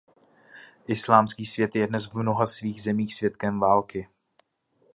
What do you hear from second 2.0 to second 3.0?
v mnoha svých